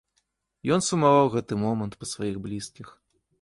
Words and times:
Ён 0.75 0.81
сумаваў 0.85 1.27
у 1.29 1.29
гэты 1.35 1.59
момант 1.65 1.93
па 2.01 2.05
сваіх 2.13 2.41
блізкіх. 2.47 2.87